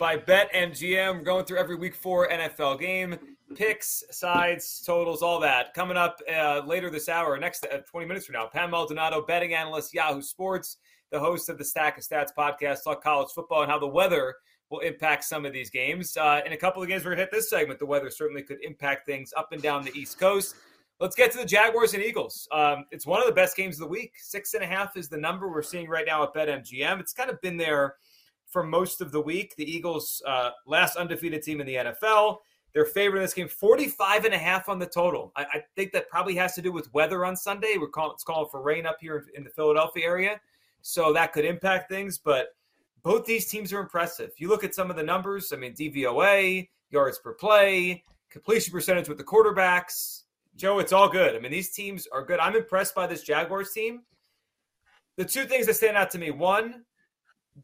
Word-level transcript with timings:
by 0.00 0.16
BetMGM. 0.16 1.18
We're 1.18 1.24
going 1.24 1.44
through 1.44 1.58
every 1.58 1.76
week 1.76 1.94
four 1.94 2.26
NFL 2.26 2.80
game, 2.80 3.18
picks, 3.54 4.02
sides, 4.10 4.82
totals, 4.84 5.20
all 5.20 5.38
that. 5.40 5.74
Coming 5.74 5.98
up 5.98 6.22
uh, 6.26 6.62
later 6.66 6.88
this 6.88 7.06
hour, 7.10 7.38
next 7.38 7.66
uh, 7.70 7.80
20 7.80 8.06
minutes 8.06 8.24
from 8.24 8.32
now, 8.32 8.46
Pam 8.46 8.70
Maldonado, 8.70 9.20
betting 9.20 9.52
analyst, 9.52 9.92
Yahoo 9.92 10.22
Sports, 10.22 10.78
the 11.12 11.20
host 11.20 11.50
of 11.50 11.58
the 11.58 11.64
Stack 11.66 11.98
of 11.98 12.02
Stats 12.02 12.30
podcast, 12.36 12.82
talk 12.82 13.02
college 13.02 13.28
football 13.34 13.60
and 13.60 13.70
how 13.70 13.78
the 13.78 13.86
weather 13.86 14.36
will 14.70 14.78
impact 14.78 15.24
some 15.24 15.44
of 15.44 15.52
these 15.52 15.68
games. 15.68 16.16
Uh, 16.16 16.40
in 16.46 16.54
a 16.54 16.56
couple 16.56 16.82
of 16.82 16.88
games, 16.88 17.04
we're 17.04 17.10
going 17.10 17.18
to 17.18 17.24
hit 17.24 17.30
this 17.30 17.50
segment. 17.50 17.78
The 17.78 17.84
weather 17.84 18.08
certainly 18.08 18.42
could 18.42 18.64
impact 18.64 19.04
things 19.04 19.34
up 19.36 19.52
and 19.52 19.60
down 19.60 19.84
the 19.84 19.92
East 19.92 20.18
Coast. 20.18 20.54
Let's 20.98 21.14
get 21.14 21.30
to 21.32 21.38
the 21.38 21.44
Jaguars 21.44 21.92
and 21.92 22.02
Eagles. 22.02 22.48
Um, 22.52 22.86
it's 22.90 23.06
one 23.06 23.20
of 23.20 23.26
the 23.26 23.34
best 23.34 23.54
games 23.54 23.76
of 23.76 23.80
the 23.80 23.88
week. 23.88 24.14
Six 24.16 24.54
and 24.54 24.64
a 24.64 24.66
half 24.66 24.96
is 24.96 25.10
the 25.10 25.18
number 25.18 25.50
we're 25.50 25.60
seeing 25.60 25.90
right 25.90 26.06
now 26.06 26.22
at 26.22 26.32
BetMGM. 26.32 27.00
It's 27.00 27.12
kind 27.12 27.28
of 27.28 27.38
been 27.42 27.58
there 27.58 27.96
for 28.50 28.62
most 28.62 29.00
of 29.00 29.12
the 29.12 29.20
week. 29.20 29.54
The 29.56 29.70
Eagles, 29.70 30.22
uh, 30.26 30.50
last 30.66 30.96
undefeated 30.96 31.42
team 31.42 31.60
in 31.60 31.66
the 31.66 31.74
NFL. 31.76 32.38
They're 32.72 32.84
favored 32.84 33.16
in 33.16 33.22
this 33.22 33.34
game, 33.34 33.48
45 33.48 34.26
and 34.26 34.34
a 34.34 34.38
half 34.38 34.68
on 34.68 34.78
the 34.78 34.86
total. 34.86 35.32
I, 35.36 35.42
I 35.42 35.64
think 35.74 35.92
that 35.92 36.08
probably 36.08 36.36
has 36.36 36.54
to 36.54 36.62
do 36.62 36.70
with 36.70 36.92
weather 36.94 37.24
on 37.24 37.36
Sunday. 37.36 37.76
We're 37.78 37.88
calling, 37.88 38.12
it's 38.14 38.22
calling 38.22 38.48
for 38.50 38.62
rain 38.62 38.86
up 38.86 38.98
here 39.00 39.24
in 39.34 39.42
the 39.42 39.50
Philadelphia 39.50 40.04
area. 40.04 40.40
So 40.82 41.12
that 41.12 41.32
could 41.32 41.44
impact 41.44 41.90
things. 41.90 42.18
But 42.18 42.48
both 43.02 43.24
these 43.24 43.46
teams 43.46 43.72
are 43.72 43.80
impressive. 43.80 44.30
You 44.36 44.48
look 44.48 44.62
at 44.62 44.74
some 44.74 44.90
of 44.90 44.96
the 44.96 45.02
numbers, 45.02 45.52
I 45.52 45.56
mean, 45.56 45.74
DVOA, 45.74 46.68
yards 46.90 47.18
per 47.18 47.34
play, 47.34 48.04
completion 48.30 48.72
percentage 48.72 49.08
with 49.08 49.18
the 49.18 49.24
quarterbacks. 49.24 50.22
Joe, 50.56 50.78
it's 50.78 50.92
all 50.92 51.08
good. 51.08 51.34
I 51.34 51.38
mean, 51.38 51.50
these 51.52 51.70
teams 51.70 52.06
are 52.12 52.24
good. 52.24 52.38
I'm 52.38 52.54
impressed 52.54 52.94
by 52.94 53.06
this 53.06 53.22
Jaguars 53.22 53.72
team. 53.72 54.02
The 55.16 55.24
two 55.24 55.44
things 55.44 55.66
that 55.66 55.74
stand 55.74 55.96
out 55.96 56.10
to 56.12 56.18
me 56.18 56.30
one, 56.30 56.84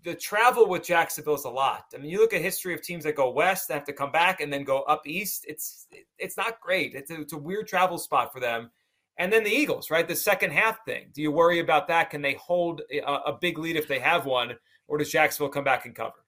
the 0.05 0.15
travel 0.15 0.69
with 0.69 0.85
Jacksonville 0.85 1.35
is 1.35 1.45
a 1.45 1.51
lot. 1.51 1.87
I 1.95 1.99
mean, 1.99 2.11
you 2.11 2.19
look 2.19 2.33
at 2.33 2.41
history 2.43 2.75
of 2.75 2.83
teams 2.83 3.05
that 3.05 3.15
go 3.15 3.31
west, 3.31 3.69
that 3.69 3.75
have 3.75 3.85
to 3.85 3.93
come 3.93 4.13
back 4.13 4.41
and 4.41 4.53
then 4.53 4.65
go 4.65 4.83
up 4.83 5.07
east. 5.07 5.45
It's 5.49 5.87
it's 6.19 6.37
not 6.37 6.61
great. 6.61 6.95
It's 6.95 7.11
a, 7.11 7.21
it's 7.21 7.33
a 7.33 7.39
weird 7.39 7.67
travel 7.67 7.99
spot 7.99 8.33
for 8.33 8.41
them. 8.41 8.71
And 9.19 9.33
then 9.33 9.45
the 9.45 9.51
Eagles, 9.51 9.91
right? 9.91 10.07
The 10.07 10.17
second 10.17 10.53
half 10.53 10.85
thing. 10.85 11.07
Do 11.15 11.23
you 11.23 11.31
worry 11.31 11.61
about 11.61 11.89
that? 11.89 12.11
Can 12.11 12.21
they 12.21 12.35
hold 12.35 12.83
a, 12.93 12.99
a 13.01 13.39
big 13.41 13.59
lead 13.59 13.77
if 13.77 13.89
they 13.89 13.99
have 13.99 14.27
one, 14.27 14.55
or 14.89 14.99
does 14.99 15.11
Jacksonville 15.11 15.49
come 15.49 15.65
back 15.65 15.87
and 15.87 15.95
cover? 15.95 16.23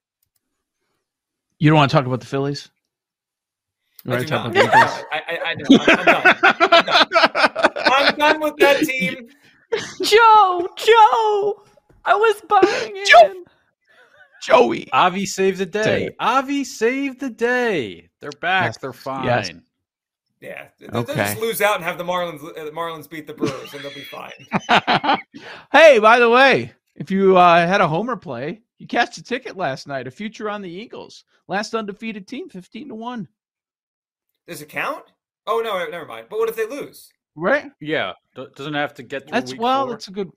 You 1.59 1.69
don't 1.71 1.77
want 1.77 1.91
to 1.91 1.97
talk 1.97 2.07
about 2.07 2.21
the 2.21 2.27
Phillies? 2.27 2.71
I, 4.07 4.11
want 4.11 4.21
do 4.21 4.27
to 4.27 4.31
talk 4.31 4.55
not. 4.55 4.57
about 4.57 4.73
the 4.73 4.79
Eagles? 4.79 5.05
I, 5.13 5.23
I, 5.29 5.39
I 5.45 5.55
know. 5.55 5.67
I'm, 5.81 5.99
I'm 6.43 6.85
done. 6.85 7.07
I'm 7.07 7.09
done. 7.09 7.71
I'm 7.93 8.17
done 8.17 8.41
with 8.41 8.57
that 8.59 8.81
team. 8.81 9.29
Joe, 10.03 10.69
Joe, 10.77 11.65
I 12.05 12.15
was 12.15 12.41
buying 12.49 12.97
in. 12.97 13.05
Joe! 13.05 13.45
Joey. 14.49 14.91
Avi 14.93 15.27
saved 15.27 15.59
the 15.59 15.67
day. 15.67 15.83
Say- 15.83 16.17
Avi 16.19 16.65
saved 16.65 17.21
the 17.21 17.31
day. 17.31 18.09
They're 18.21 18.31
back. 18.41 18.67
Yes. 18.69 18.79
They're 18.79 18.93
fine. 18.93 19.25
Yes. 19.25 19.51
Yeah, 20.41 20.69
they'll 20.79 21.01
Okay. 21.03 21.15
just 21.15 21.41
lose 21.41 21.61
out 21.61 21.75
and 21.77 21.85
have 21.85 21.99
the 21.99 22.05
Marlins. 22.05 22.43
Uh, 22.57 22.65
the 22.65 22.71
Marlins 22.71 23.11
beat 23.11 23.27
the 23.27 23.35
Brewers, 23.35 23.75
and 23.75 23.83
they'll 23.83 23.93
be 23.93 24.03
fine. 24.05 24.31
hey, 25.73 25.99
by 25.99 26.19
the 26.21 26.31
way, 26.31 26.73
if 26.95 27.11
you 27.11 27.37
uh, 27.37 27.67
had 27.67 27.81
a 27.81 27.89
homer 27.89 28.17
play, 28.17 28.63
you 28.79 28.87
cashed 28.87 29.19
a 29.19 29.23
ticket 29.23 29.57
last 29.57 29.89
night. 29.89 30.07
A 30.07 30.11
future 30.13 30.49
on 30.49 30.63
the 30.63 30.71
Eagles, 30.71 31.25
last 31.49 31.75
undefeated 31.75 32.29
team, 32.29 32.49
fifteen 32.49 32.89
to 32.89 32.95
one. 32.95 33.27
Does 34.47 34.63
it 34.63 34.69
count? 34.69 35.05
Oh 35.49 35.61
no, 35.65 35.85
never 35.91 36.07
mind. 36.07 36.29
But 36.31 36.39
what 36.39 36.49
if 36.49 36.55
they 36.57 36.67
lose? 36.67 37.11
Right? 37.35 37.71
Yeah. 37.81 38.13
Do- 38.37 38.49
Doesn't 38.55 38.75
have 38.75 38.95
to 38.95 39.03
get 39.03 39.23
through 39.25 39.33
That's 39.33 39.53
week 39.53 39.61
well. 39.61 39.87
four. 39.87 39.91
That's 39.95 40.07
a 40.09 40.13
good. 40.13 40.31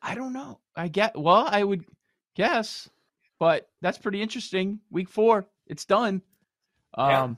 I 0.00 0.14
don't 0.14 0.32
know. 0.32 0.58
I 0.74 0.88
get. 0.88 1.18
Well, 1.18 1.46
I 1.50 1.62
would 1.64 1.84
guess, 2.34 2.88
but 3.38 3.68
that's 3.80 3.98
pretty 3.98 4.20
interesting. 4.22 4.80
Week 4.90 5.08
four, 5.08 5.46
it's 5.66 5.84
done. 5.84 6.22
Um, 6.94 7.08
Yeah. 7.10 7.34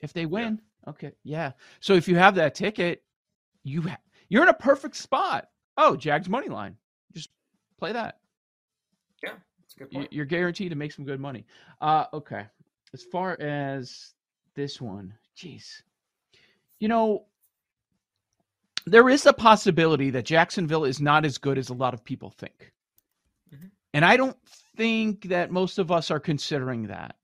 if 0.00 0.12
they 0.12 0.26
win, 0.26 0.60
okay, 0.86 1.12
yeah. 1.24 1.52
So 1.80 1.94
if 1.94 2.08
you 2.08 2.16
have 2.16 2.34
that 2.36 2.54
ticket, 2.54 3.02
you 3.64 3.82
ha- 3.82 3.98
you're 4.28 4.42
in 4.42 4.48
a 4.48 4.54
perfect 4.54 4.96
spot. 4.96 5.48
Oh, 5.76 5.96
Jags 5.96 6.28
money 6.28 6.48
line. 6.48 6.76
Just 7.12 7.30
play 7.78 7.92
that. 7.92 8.18
Yeah, 9.22 9.34
that's 9.60 9.74
a 9.74 9.78
good 9.78 9.90
point. 9.90 10.12
You're 10.12 10.24
guaranteed 10.26 10.70
to 10.70 10.76
make 10.76 10.92
some 10.92 11.04
good 11.04 11.20
money. 11.20 11.46
Uh, 11.80 12.06
okay. 12.12 12.46
As 12.92 13.02
far 13.04 13.40
as 13.40 14.14
this 14.54 14.80
one, 14.80 15.14
jeez, 15.36 15.82
you 16.80 16.88
know, 16.88 17.26
there 18.86 19.08
is 19.08 19.26
a 19.26 19.32
possibility 19.32 20.10
that 20.10 20.24
Jacksonville 20.24 20.84
is 20.84 21.00
not 21.00 21.24
as 21.24 21.36
good 21.38 21.58
as 21.58 21.68
a 21.68 21.74
lot 21.74 21.92
of 21.94 22.02
people 22.04 22.30
think. 22.30 22.72
And 23.94 24.04
I 24.04 24.16
don't 24.16 24.36
think 24.76 25.24
that 25.24 25.50
most 25.50 25.78
of 25.78 25.90
us 25.90 26.10
are 26.10 26.20
considering 26.20 26.86
that. 26.88 27.16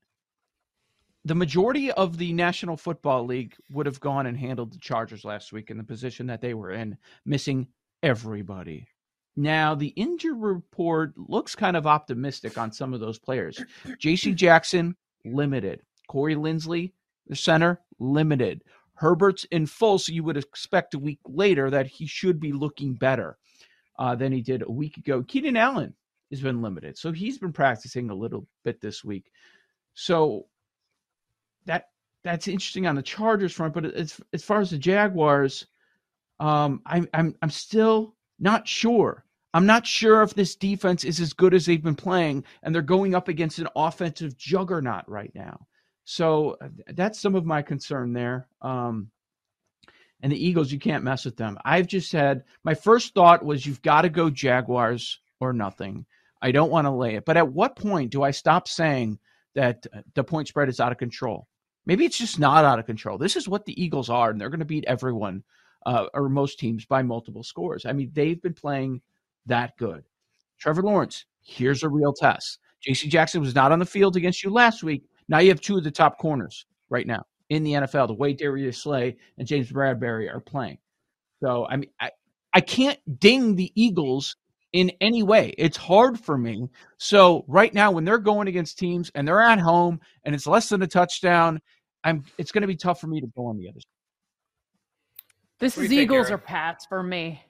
The 1.23 1.35
majority 1.35 1.91
of 1.91 2.17
the 2.17 2.33
National 2.33 2.77
Football 2.77 3.25
League 3.25 3.55
would 3.71 3.85
have 3.87 3.99
gone 3.99 4.27
and 4.27 4.37
handled 4.37 4.73
the 4.73 4.79
Chargers 4.79 5.25
last 5.25 5.51
week 5.51 5.71
in 5.71 5.77
the 5.77 5.83
position 5.83 6.27
that 6.27 6.41
they 6.41 6.53
were 6.53 6.71
in, 6.71 6.97
missing 7.25 7.67
everybody. 8.03 8.87
Now, 9.35 9.75
the 9.75 9.87
injury 9.89 10.33
report 10.33 11.13
looks 11.17 11.55
kind 11.55 11.75
of 11.75 11.87
optimistic 11.87 12.57
on 12.57 12.71
some 12.71 12.93
of 12.93 12.99
those 12.99 13.19
players. 13.19 13.63
JC 13.85 14.35
Jackson, 14.35 14.95
limited. 15.25 15.81
Corey 16.07 16.35
Linsley, 16.35 16.93
the 17.27 17.35
center, 17.35 17.81
limited. 17.99 18.63
Herbert's 18.93 19.45
in 19.45 19.65
full, 19.65 19.97
so 19.97 20.13
you 20.13 20.23
would 20.23 20.37
expect 20.37 20.93
a 20.93 20.99
week 20.99 21.19
later 21.25 21.69
that 21.69 21.87
he 21.87 22.05
should 22.05 22.39
be 22.39 22.53
looking 22.53 22.93
better 22.93 23.37
uh, 23.99 24.15
than 24.15 24.31
he 24.31 24.41
did 24.41 24.61
a 24.61 24.71
week 24.71 24.97
ago. 24.97 25.23
Keenan 25.23 25.57
Allen 25.57 25.93
has 26.31 26.41
been 26.41 26.61
limited, 26.61 26.97
so 26.97 27.11
he's 27.11 27.37
been 27.37 27.53
practicing 27.53 28.09
a 28.09 28.15
little 28.15 28.47
bit 28.63 28.81
this 28.81 29.03
week. 29.03 29.31
So 29.93 30.47
that 31.65 31.89
that's 32.23 32.47
interesting 32.47 32.87
on 32.87 32.95
the 32.95 33.03
Chargers 33.03 33.53
front, 33.53 33.73
but 33.73 33.85
as 33.85 34.19
as 34.33 34.43
far 34.43 34.59
as 34.59 34.71
the 34.71 34.77
Jaguars, 34.77 35.67
um, 36.39 36.81
I'm 36.85 37.07
I'm 37.13 37.35
I'm 37.41 37.49
still 37.49 38.15
not 38.39 38.67
sure. 38.67 39.23
I'm 39.53 39.65
not 39.65 39.87
sure 39.87 40.21
if 40.21 40.33
this 40.33 40.55
defense 40.55 41.05
is 41.05 41.21
as 41.21 41.31
good 41.31 41.53
as 41.53 41.65
they've 41.65 41.81
been 41.81 41.95
playing, 41.95 42.43
and 42.61 42.75
they're 42.75 42.81
going 42.81 43.15
up 43.15 43.29
against 43.29 43.59
an 43.59 43.69
offensive 43.75 44.37
juggernaut 44.37 45.07
right 45.07 45.31
now. 45.33 45.65
So 46.03 46.57
uh, 46.61 46.67
that's 46.93 47.19
some 47.19 47.35
of 47.35 47.45
my 47.45 47.61
concern 47.61 48.11
there. 48.11 48.47
Um, 48.61 49.11
and 50.21 50.31
the 50.31 50.43
Eagles, 50.43 50.71
you 50.71 50.79
can't 50.79 51.03
mess 51.03 51.23
with 51.23 51.37
them. 51.37 51.57
I've 51.63 51.87
just 51.87 52.11
had 52.11 52.43
my 52.63 52.73
first 52.73 53.13
thought 53.13 53.45
was 53.45 53.65
you've 53.65 53.81
got 53.81 54.01
to 54.01 54.09
go 54.09 54.29
Jaguars 54.29 55.19
or 55.39 55.53
nothing. 55.53 56.05
I 56.41 56.51
don't 56.51 56.71
want 56.71 56.85
to 56.85 56.91
lay 56.91 57.15
it. 57.15 57.25
But 57.25 57.37
at 57.37 57.51
what 57.51 57.75
point 57.75 58.11
do 58.11 58.23
I 58.23 58.31
stop 58.31 58.67
saying 58.67 59.19
that 59.55 59.85
uh, 59.93 60.01
the 60.13 60.23
point 60.23 60.47
spread 60.47 60.69
is 60.69 60.79
out 60.79 60.91
of 60.91 60.97
control? 60.97 61.47
Maybe 61.85 62.05
it's 62.05 62.17
just 62.17 62.39
not 62.39 62.65
out 62.65 62.79
of 62.79 62.85
control. 62.85 63.17
This 63.17 63.35
is 63.35 63.47
what 63.47 63.65
the 63.65 63.81
Eagles 63.81 64.09
are, 64.09 64.31
and 64.31 64.39
they're 64.39 64.49
going 64.49 64.59
to 64.59 64.65
beat 64.65 64.85
everyone 64.85 65.43
uh, 65.85 66.07
or 66.13 66.29
most 66.29 66.59
teams 66.59 66.85
by 66.85 67.03
multiple 67.03 67.43
scores. 67.43 67.85
I 67.85 67.93
mean, 67.93 68.11
they've 68.13 68.41
been 68.41 68.53
playing 68.53 69.01
that 69.45 69.77
good. 69.77 70.03
Trevor 70.59 70.81
Lawrence, 70.81 71.25
here's 71.41 71.83
a 71.83 71.89
real 71.89 72.13
test. 72.13 72.59
JC 72.87 73.09
Jackson 73.09 73.41
was 73.41 73.55
not 73.55 73.71
on 73.71 73.79
the 73.79 73.85
field 73.85 74.15
against 74.15 74.43
you 74.43 74.49
last 74.49 74.83
week. 74.83 75.03
Now 75.27 75.39
you 75.39 75.49
have 75.49 75.61
two 75.61 75.77
of 75.77 75.83
the 75.83 75.91
top 75.91 76.17
corners 76.17 76.65
right 76.89 77.07
now 77.07 77.25
in 77.49 77.63
the 77.63 77.73
NFL, 77.73 78.07
the 78.07 78.13
way 78.13 78.33
Darius 78.33 78.81
Slay 78.81 79.17
and 79.37 79.47
James 79.47 79.71
Bradberry 79.71 80.33
are 80.33 80.39
playing. 80.39 80.77
So, 81.43 81.67
I 81.67 81.77
mean, 81.77 81.89
I, 81.99 82.11
I 82.53 82.61
can't 82.61 82.99
ding 83.19 83.55
the 83.55 83.71
Eagles 83.75 84.37
in 84.75 84.91
any 84.99 85.23
way. 85.23 85.55
It's 85.57 85.77
hard 85.77 86.19
for 86.19 86.37
me. 86.37 86.67
So, 86.97 87.45
right 87.47 87.73
now, 87.73 87.91
when 87.91 88.03
they're 88.03 88.17
going 88.17 88.49
against 88.49 88.77
teams 88.77 89.09
and 89.15 89.25
they're 89.25 89.41
at 89.41 89.57
home 89.57 90.01
and 90.25 90.35
it's 90.35 90.45
less 90.45 90.67
than 90.67 90.81
a 90.81 90.87
touchdown, 90.87 91.61
I'm 92.03 92.25
it's 92.37 92.51
going 92.51 92.61
to 92.61 92.67
be 92.67 92.75
tough 92.75 92.99
for 92.99 93.07
me 93.07 93.21
to 93.21 93.27
go 93.27 93.45
on 93.45 93.57
the 93.57 93.69
other 93.69 93.79
side. 93.79 95.23
This 95.59 95.77
is 95.77 95.83
you 95.83 95.89
think, 95.89 96.01
Eagles 96.01 96.29
or 96.29 96.37
Pats 96.37 96.85
for 96.85 97.01
me. 97.01 97.41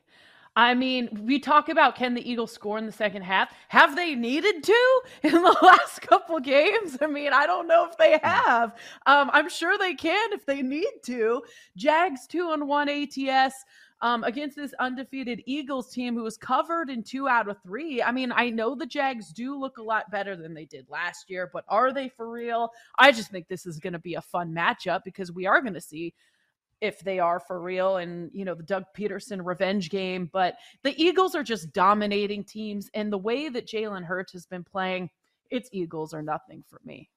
I 0.56 0.76
mean, 0.76 1.10
we 1.24 1.40
talk 1.40 1.68
about 1.68 1.96
can 1.96 2.14
the 2.14 2.30
Eagles 2.30 2.52
score 2.52 2.78
in 2.78 2.86
the 2.86 2.92
second 2.92 3.24
half? 3.24 3.50
Have 3.70 3.96
they 3.96 4.14
needed 4.14 4.64
to 4.64 5.02
in 5.24 5.34
the 5.34 5.58
last 5.64 6.04
couple 6.04 6.40
games? 6.40 6.98
I 7.02 7.08
mean, 7.08 7.34
I 7.34 7.48
don't 7.48 7.68
know 7.68 7.88
if 7.90 7.98
they 7.98 8.20
have. 8.22 8.76
Um, 9.08 9.32
I'm 9.34 9.50
sure 9.50 9.80
they 9.80 9.96
can 9.96 10.32
if 10.32 10.46
they 10.46 10.62
need 10.62 10.92
to. 11.06 11.42
Jags 11.76 12.28
two 12.28 12.50
on 12.50 12.68
one 12.68 12.88
ATS. 12.88 13.56
Um, 14.06 14.24
against 14.24 14.56
this 14.56 14.72
undefeated 14.80 15.42
Eagles 15.48 15.92
team 15.92 16.14
who 16.14 16.22
was 16.22 16.38
covered 16.38 16.92
in 16.92 17.02
two 17.02 17.28
out 17.28 17.50
of 17.50 17.58
three. 17.64 18.04
I 18.04 18.12
mean, 18.12 18.32
I 18.32 18.52
know 18.52 18.76
the 18.76 18.86
Jags 18.86 19.34
do 19.34 19.60
look 19.60 19.80
a 19.80 19.84
lot 19.84 20.12
better 20.12 20.36
than 20.36 20.54
they 20.54 20.66
did 20.66 20.88
last 20.92 21.28
year, 21.28 21.50
but 21.52 21.66
are 21.70 21.92
they 21.92 22.10
for 22.10 22.30
real? 22.30 22.70
I 23.00 23.12
just 23.12 23.32
think 23.32 23.48
this 23.48 23.66
is 23.66 23.80
going 23.80 23.94
to 23.94 24.00
be 24.00 24.14
a 24.14 24.22
fun 24.22 24.54
matchup 24.54 25.04
because 25.06 25.32
we 25.32 25.48
are 25.48 25.60
going 25.60 25.74
to 25.74 25.82
see 25.82 26.14
if 26.82 27.00
they 27.00 27.18
are 27.18 27.40
for 27.40 27.60
real 27.60 27.98
and 27.98 28.30
you 28.32 28.46
know 28.46 28.54
the 28.54 28.62
Doug 28.62 28.84
Pederson 28.96 29.44
revenge 29.44 29.90
game 29.90 30.30
but 30.32 30.58
the 30.84 30.94
Eagles 31.02 31.34
are 31.34 31.42
just 31.42 31.72
dominating 31.72 32.44
teams 32.44 32.92
and 32.94 33.12
the 33.12 33.18
way 33.18 33.50
that 33.50 33.66
Jalen 33.66 34.04
Hurts 34.04 34.34
has 34.34 34.46
been 34.46 34.64
playing 34.64 35.10
it's 35.50 35.70
Eagles 35.72 36.14
or 36.14 36.22
nothing 36.22 36.64
for 36.70 36.82
me 36.84 37.10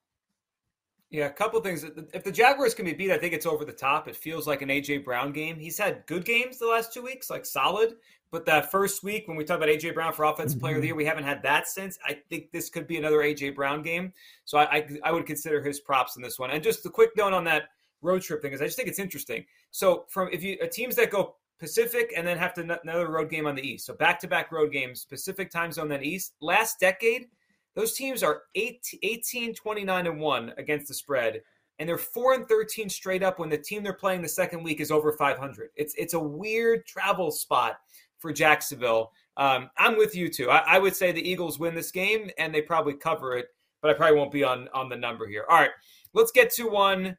Yeah, 1.11 1.25
a 1.25 1.31
couple 1.31 1.59
things. 1.61 1.83
If 2.13 2.23
the 2.23 2.31
Jaguars 2.31 2.75
can 2.75 2.85
be 2.85 2.93
beat, 2.93 3.09
I 3.09 3.17
think 3.17 3.33
it's 3.33 3.47
over 3.47 3.65
the 3.65 3.71
top. 3.71 4.07
It 4.07 4.15
feels 4.15 4.45
like 4.45 4.61
an 4.61 4.69
AJ 4.69 5.03
Brown 5.03 5.31
game. 5.31 5.57
He's 5.57 5.77
had 5.77 6.05
good 6.05 6.23
games 6.23 6.59
the 6.59 6.67
last 6.67 6.93
two 6.93 7.01
weeks, 7.01 7.31
like 7.31 7.45
solid. 7.47 7.95
But 8.31 8.45
that 8.45 8.69
first 8.69 9.03
week, 9.03 9.27
when 9.27 9.35
we 9.35 9.43
talk 9.43 9.57
about 9.57 9.69
AJ 9.69 9.95
Brown 9.95 10.13
for 10.13 10.25
Offensive 10.25 10.57
mm-hmm. 10.57 10.65
Player 10.65 10.75
of 10.75 10.81
the 10.81 10.87
Year, 10.89 10.95
we 10.95 11.05
haven't 11.05 11.23
had 11.23 11.41
that 11.41 11.67
since. 11.67 11.97
I 12.05 12.19
think 12.29 12.51
this 12.51 12.69
could 12.69 12.85
be 12.85 12.97
another 12.97 13.17
AJ 13.19 13.55
Brown 13.55 13.81
game. 13.81 14.13
So 14.45 14.59
I, 14.59 14.75
I, 14.75 14.87
I 15.05 15.11
would 15.11 15.25
consider 15.25 15.63
his 15.63 15.79
props 15.79 16.15
in 16.15 16.21
this 16.21 16.37
one. 16.37 16.51
And 16.51 16.63
just 16.63 16.85
a 16.85 16.91
quick 16.91 17.09
note 17.17 17.33
on 17.33 17.43
that 17.45 17.69
road 18.01 18.21
trip 18.21 18.41
thing 18.41 18.53
is 18.53 18.61
I 18.61 18.65
just 18.65 18.77
think 18.77 18.87
it's 18.87 18.99
interesting. 18.99 19.45
So 19.71 20.05
from 20.09 20.29
if 20.31 20.43
you 20.43 20.57
uh, 20.63 20.67
teams 20.67 20.95
that 20.95 21.09
go 21.09 21.37
Pacific 21.59 22.13
and 22.15 22.25
then 22.25 22.37
have 22.37 22.53
to 22.53 22.61
another 22.61 23.09
road 23.09 23.29
game 23.29 23.47
on 23.47 23.55
the 23.55 23.67
East, 23.67 23.87
so 23.87 23.93
back 23.93 24.19
to 24.19 24.27
back 24.27 24.51
road 24.51 24.71
games, 24.71 25.05
Pacific 25.05 25.49
time 25.49 25.71
zone 25.71 25.89
then 25.89 26.03
East. 26.03 26.35
Last 26.39 26.79
decade, 26.79 27.27
those 27.75 27.93
teams 27.93 28.23
are 28.23 28.43
18, 28.55 28.99
18 29.03 29.53
29 29.53 30.07
and 30.07 30.19
1 30.19 30.53
against 30.57 30.87
the 30.87 30.93
spread 30.93 31.41
and 31.79 31.87
they're 31.87 31.97
4 31.97 32.33
and 32.33 32.47
13 32.47 32.89
straight 32.89 33.23
up 33.23 33.39
when 33.39 33.49
the 33.49 33.57
team 33.57 33.83
they're 33.83 33.93
playing 33.93 34.21
the 34.21 34.29
second 34.29 34.63
week 34.63 34.79
is 34.79 34.91
over 34.91 35.13
500 35.13 35.69
it's 35.75 35.95
it's 35.95 36.13
a 36.13 36.19
weird 36.19 36.85
travel 36.85 37.31
spot 37.31 37.77
for 38.17 38.33
jacksonville. 38.33 39.11
Um, 39.37 39.69
i'm 39.77 39.97
with 39.97 40.15
you 40.15 40.29
too. 40.29 40.49
I, 40.49 40.75
I, 40.75 40.79
would 40.79 40.95
say 40.95 41.11
the 41.11 41.27
eagles 41.27 41.59
win 41.59 41.73
this 41.73 41.91
game 41.91 42.29
and 42.37 42.53
they 42.53 42.61
probably 42.61 42.93
cover 42.93 43.37
it 43.37 43.47
but 43.81 43.89
i 43.89 43.93
probably 43.93 44.17
won't 44.17 44.31
be 44.31 44.43
on 44.43 44.67
on 44.73 44.89
the 44.89 44.97
number 44.97 45.27
here. 45.27 45.45
All 45.49 45.57
right 45.57 45.71
let's 46.13 46.31
get 46.31 46.51
to 46.53 46.67
one 46.67 47.17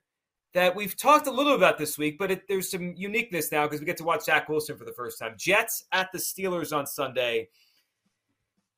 that 0.53 0.75
we've 0.75 0.97
talked 0.97 1.29
a 1.29 1.31
little 1.31 1.55
about 1.55 1.79
this 1.79 1.97
week 1.97 2.19
but 2.19 2.31
it, 2.31 2.43
there's 2.49 2.71
some 2.71 2.95
uniqueness 2.97 3.51
now 3.51 3.65
because 3.65 3.81
we 3.81 3.87
get 3.87 3.97
to 3.97 4.05
watch 4.05 4.25
zach 4.25 4.49
wilson 4.49 4.77
for 4.77 4.85
the 4.85 4.93
first 4.93 5.19
time. 5.19 5.35
Jets 5.39 5.85
at 5.93 6.13
the 6.13 6.19
steelers 6.19 6.77
on 6.77 6.87
sunday. 6.87 7.49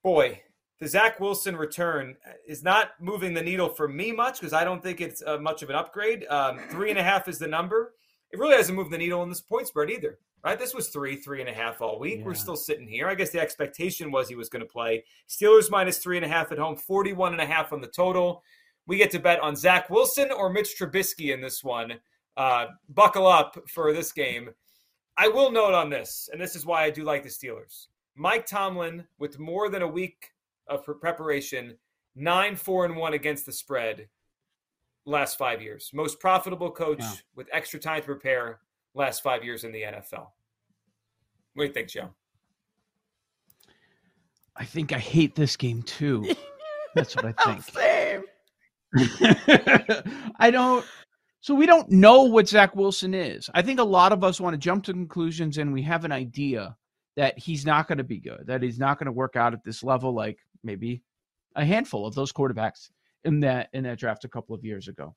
Boy 0.05 0.41
the 0.83 0.89
Zach 0.89 1.21
Wilson 1.21 1.55
return 1.55 2.17
is 2.45 2.65
not 2.65 2.95
moving 2.99 3.35
the 3.35 3.43
needle 3.43 3.69
for 3.69 3.87
me 3.87 4.11
much 4.11 4.41
because 4.41 4.53
I 4.53 4.65
don't 4.65 4.83
think 4.83 5.01
it's 5.01 5.23
uh, 5.25 5.39
much 5.39 5.63
of 5.63 5.71
an 5.71 5.77
upgrade. 5.77 6.27
Um, 6.29 6.59
three 6.71 6.91
and 6.91 6.99
a 6.99 7.05
half 7.05 7.29
is 7.29 7.39
the 7.39 7.47
number. 7.47 7.95
It 8.33 8.41
really 8.41 8.57
hasn't 8.57 8.77
moved 8.77 8.91
the 8.91 8.99
needle 8.99 9.23
in 9.23 9.29
this 9.29 9.41
point 9.41 9.69
spread 9.69 9.91
either, 9.91 10.19
right? 10.43 10.59
This 10.59 10.75
was 10.75 10.89
three, 10.89 11.15
three 11.15 11.39
and 11.39 11.49
a 11.49 11.53
half 11.53 11.81
all 11.81 12.01
week. 12.01 12.19
Yeah. 12.19 12.25
We're 12.25 12.35
still 12.35 12.57
sitting 12.57 12.89
here. 12.89 13.07
I 13.07 13.15
guess 13.15 13.31
the 13.31 13.39
expectation 13.39 14.11
was 14.11 14.29
he 14.29 14.35
was 14.35 14.49
going 14.49 14.65
to 14.65 14.69
play. 14.69 15.05
Steelers 15.29 15.71
minus 15.71 15.99
three 15.99 16.17
and 16.17 16.27
a 16.27 16.29
half 16.29 16.51
at 16.51 16.59
home, 16.59 16.75
41 16.75 17.31
and 17.31 17.41
a 17.41 17.47
half 17.47 17.73
on 17.73 17.81
the 17.81 17.87
total. 17.87 18.43
We 18.89 18.97
get 18.97 19.13
to 19.13 19.21
bet 19.21 19.39
on 19.39 19.55
Zach 19.55 19.89
Wilson 19.89 20.33
or 20.33 20.51
Mitch 20.51 20.75
Trubisky 20.77 21.33
in 21.33 21.41
this 21.41 21.63
one. 21.63 21.93
Uh, 22.37 22.67
buckle 22.89 23.29
up 23.29 23.57
for 23.69 23.93
this 23.93 24.11
game. 24.11 24.51
I 25.17 25.29
will 25.29 25.53
note 25.53 25.75
on 25.75 25.91
this, 25.91 26.29
and 26.33 26.41
this 26.41 26.57
is 26.57 26.67
why 26.67 26.83
I 26.83 26.91
do 26.91 27.05
like 27.05 27.23
the 27.23 27.29
Steelers. 27.29 27.87
Mike 28.17 28.47
Tomlin, 28.47 29.07
with 29.21 29.39
more 29.39 29.69
than 29.71 29.83
a 29.83 29.87
week 29.87 30.33
of 30.69 30.85
preparation, 31.01 31.77
nine, 32.15 32.57
four, 32.57 32.85
and 32.85 32.97
one 32.97 33.15
against 33.15 33.47
the 33.47 33.53
spread 33.53 34.09
last 35.07 35.37
five 35.37 35.61
years. 35.61 35.91
Most 35.93 36.21
profitable 36.21 36.71
coach 36.71 37.01
wow. 37.01 37.15
with 37.35 37.49
extra 37.53 37.81
time 37.81 38.01
to 38.01 38.07
prepare 38.07 38.61
last 38.95 39.23
five 39.23 39.45
years 39.45 39.65
in 39.65 39.73
the 39.73 39.83
NFL. 39.83 40.29
What 41.55 41.65
do 41.65 41.65
you 41.65 41.73
think, 41.73 41.89
Joe? 41.89 42.11
I 44.57 44.65
think 44.65 44.93
I 44.93 44.99
hate 44.99 45.35
this 45.35 45.57
game 45.57 45.83
too. 45.83 46.35
That's 46.95 47.17
what 47.17 47.27
I 47.27 47.35
oh, 47.47 47.55
think. 47.55 47.65
Same. 47.65 48.23
I 50.39 50.51
don't. 50.51 50.85
So 51.41 51.55
we 51.55 51.67
don't 51.67 51.91
know 51.91 52.23
what 52.23 52.49
Zach 52.49 52.77
Wilson 52.77 53.15
is. 53.15 53.51
I 53.55 53.63
think 53.63 53.81
a 53.81 53.85
lot 53.85 54.13
of 54.13 54.23
us 54.23 54.41
want 54.41 54.55
to 54.55 54.59
jump 54.59 54.85
to 54.85 54.93
conclusions 54.93 55.59
and 55.59 55.73
we 55.73 55.83
have 55.83 56.05
an 56.05 56.13
idea 56.13 56.77
that 57.17 57.39
he's 57.39 57.67
not 57.67 57.89
going 57.89 57.99
to 57.99 58.05
be 58.05 58.21
good, 58.21 58.45
that 58.47 58.63
he's 58.63 58.79
not 58.79 58.99
going 58.99 59.07
to 59.07 59.13
work 59.13 59.35
out 59.37 59.53
at 59.53 59.65
this 59.65 59.83
level 59.83 60.15
like 60.15 60.39
maybe 60.63 61.03
a 61.57 61.65
handful 61.65 62.07
of 62.07 62.15
those 62.15 62.33
quarterbacks 62.33 62.91
in 63.25 63.41
that 63.41 63.69
in 63.73 63.85
that 63.85 63.99
draft 63.99 64.25
a 64.25 64.29
couple 64.29 64.55
of 64.55 64.65
years 64.65 64.89
ago. 64.89 65.15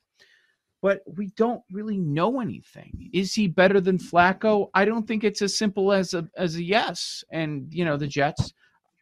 But 0.82 1.00
we 1.06 1.28
don't 1.36 1.62
really 1.72 1.98
know 1.98 2.40
anything. 2.40 3.10
Is 3.12 3.34
he 3.34 3.48
better 3.48 3.80
than 3.80 3.98
Flacco? 3.98 4.68
I 4.74 4.84
don't 4.84 5.06
think 5.08 5.24
it's 5.24 5.42
as 5.42 5.56
simple 5.56 5.92
as 5.92 6.14
a 6.14 6.28
as 6.36 6.56
a 6.56 6.62
yes. 6.62 7.24
And 7.30 7.72
you 7.72 7.84
know, 7.84 7.96
the 7.96 8.06
Jets 8.06 8.52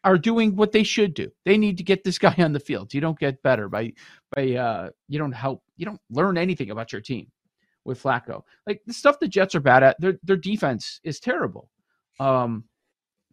are 0.05 0.19
doing 0.19 0.55
what 0.55 0.73
they 0.73 0.83
should 0.83 1.15
do. 1.15 1.31
They 1.45 1.59
need 1.59 1.79
to 1.79 1.85
get 1.85 2.05
this 2.05 2.19
guy 2.27 2.35
on 2.39 2.53
the 2.53 2.61
field. 2.61 2.95
You 2.95 3.01
don't 3.01 3.19
get 3.19 3.43
better 3.43 3.69
by 3.69 3.93
by 4.35 4.53
uh 4.53 4.91
you 5.09 5.19
don't 5.19 5.33
help 5.33 5.63
you 5.77 5.87
don't 5.87 6.01
learn 6.11 6.39
anything 6.39 6.71
about 6.71 6.93
your 6.93 7.01
team 7.01 7.31
with 7.85 8.03
Flacco. 8.03 8.43
Like 8.67 8.83
the 8.87 8.95
stuff 8.95 9.19
the 9.19 9.29
Jets 9.29 9.55
are 9.55 9.61
bad 9.61 9.83
at, 9.83 10.01
their 10.01 10.15
their 10.23 10.37
defense 10.37 11.01
is 11.03 11.21
terrible. 11.21 11.71
Um 12.21 12.65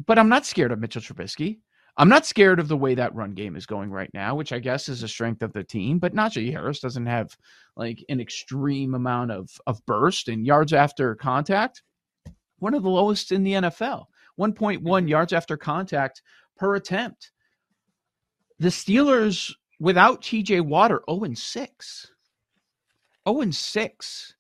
but 0.06 0.18
I'm 0.18 0.30
not 0.30 0.48
scared 0.48 0.72
of 0.72 0.80
Mitchell 0.80 1.02
Trubisky. 1.02 1.60
I'm 1.98 2.10
not 2.10 2.26
scared 2.26 2.60
of 2.60 2.68
the 2.68 2.78
way 2.78 2.96
that 2.96 3.14
run 3.14 3.34
game 3.34 3.56
is 3.56 3.66
going 3.66 3.92
right 3.92 4.10
now, 4.14 4.36
which 4.36 4.54
I 4.54 4.60
guess 4.60 4.88
is 4.88 5.04
a 5.04 5.08
strength 5.08 5.42
of 5.42 5.54
the 5.54 5.64
team. 5.64 6.00
But 6.00 6.16
Najee 6.16 6.52
Harris 6.52 6.80
doesn't 6.80 7.06
have 7.06 7.36
like 7.76 8.04
an 8.10 8.22
extreme 8.22 8.96
amount 8.96 9.32
of 9.32 9.50
of 9.68 9.86
burst 9.86 10.28
and 10.28 10.46
yards 10.46 10.74
after 10.74 11.16
contact. 11.16 11.84
One 12.60 12.74
of 12.74 12.84
the 12.84 12.90
lowest 12.90 13.32
in 13.32 13.44
the 13.44 13.54
NFL. 13.54 14.06
1.1 14.40 14.82
mm-hmm. 14.82 15.08
yards 15.08 15.34
after 15.34 15.58
contact 15.58 16.22
per 16.58 16.76
attempt. 16.76 17.32
The 18.60 18.70
Steelers 18.70 19.54
without 19.80 20.22
TJ 20.22 20.62
Watt 20.62 20.92
0 20.92 21.24
and 21.24 21.38
6. 21.38 22.12
0 23.28 23.42
and 23.42 23.56
6. 23.56 24.36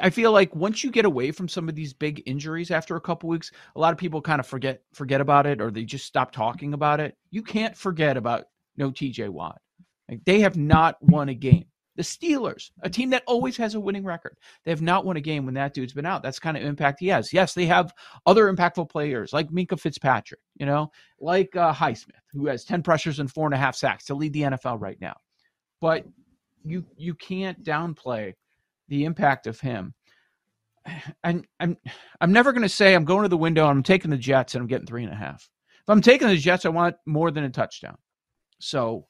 I 0.00 0.10
feel 0.10 0.32
like 0.32 0.54
once 0.54 0.82
you 0.82 0.90
get 0.90 1.04
away 1.04 1.30
from 1.30 1.48
some 1.48 1.68
of 1.68 1.74
these 1.74 1.92
big 1.92 2.22
injuries 2.26 2.70
after 2.70 2.96
a 2.96 3.00
couple 3.00 3.28
weeks, 3.28 3.50
a 3.76 3.80
lot 3.80 3.92
of 3.92 3.98
people 3.98 4.22
kind 4.22 4.40
of 4.40 4.46
forget 4.46 4.82
forget 4.92 5.20
about 5.20 5.46
it 5.46 5.60
or 5.60 5.70
they 5.70 5.84
just 5.84 6.06
stop 6.06 6.32
talking 6.32 6.74
about 6.74 7.00
it. 7.00 7.16
You 7.30 7.42
can't 7.42 7.76
forget 7.76 8.16
about 8.16 8.46
no 8.76 8.90
TJ 8.90 9.28
Watt. 9.28 9.60
Like 10.08 10.24
they 10.24 10.40
have 10.40 10.56
not 10.56 10.96
won 11.02 11.28
a 11.28 11.34
game. 11.34 11.66
The 11.96 12.02
Steelers, 12.02 12.70
a 12.82 12.90
team 12.90 13.10
that 13.10 13.22
always 13.26 13.56
has 13.58 13.76
a 13.76 13.80
winning 13.80 14.04
record, 14.04 14.36
they 14.64 14.72
have 14.72 14.82
not 14.82 15.04
won 15.04 15.16
a 15.16 15.20
game 15.20 15.44
when 15.44 15.54
that 15.54 15.74
dude's 15.74 15.92
been 15.92 16.06
out. 16.06 16.24
That's 16.24 16.40
kind 16.40 16.56
of 16.56 16.64
impact 16.64 16.98
he 16.98 17.06
has. 17.08 17.32
Yes, 17.32 17.54
they 17.54 17.66
have 17.66 17.94
other 18.26 18.52
impactful 18.52 18.90
players 18.90 19.32
like 19.32 19.48
Minkah 19.50 19.78
Fitzpatrick, 19.78 20.40
you 20.56 20.66
know, 20.66 20.90
like 21.20 21.54
uh, 21.54 21.72
Highsmith, 21.72 22.22
who 22.32 22.46
has 22.46 22.64
ten 22.64 22.82
pressures 22.82 23.20
and 23.20 23.30
four 23.30 23.46
and 23.46 23.54
a 23.54 23.58
half 23.58 23.76
sacks 23.76 24.06
to 24.06 24.14
lead 24.14 24.32
the 24.32 24.42
NFL 24.42 24.80
right 24.80 25.00
now. 25.00 25.14
But 25.80 26.04
you 26.64 26.84
you 26.96 27.14
can't 27.14 27.62
downplay 27.62 28.32
the 28.88 29.04
impact 29.04 29.46
of 29.46 29.60
him. 29.60 29.94
And 31.22 31.46
I'm 31.58 31.78
I'm 32.20 32.32
never 32.32 32.52
going 32.52 32.62
to 32.62 32.68
say 32.68 32.94
I'm 32.94 33.06
going 33.06 33.22
to 33.22 33.28
the 33.28 33.38
window. 33.38 33.66
I'm 33.66 33.82
taking 33.82 34.10
the 34.10 34.18
Jets 34.18 34.54
and 34.54 34.60
I'm 34.60 34.68
getting 34.68 34.86
three 34.86 35.02
and 35.02 35.12
a 35.12 35.16
half. 35.16 35.48
If 35.80 35.88
I'm 35.88 36.02
taking 36.02 36.28
the 36.28 36.36
Jets, 36.36 36.66
I 36.66 36.68
want 36.68 36.96
more 37.06 37.30
than 37.30 37.44
a 37.44 37.50
touchdown. 37.50 37.96
So 38.58 39.06